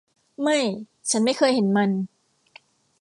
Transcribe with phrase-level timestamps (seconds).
[0.41, 0.57] ไม่
[1.09, 1.89] ฉันไม่เคยเห็นมัน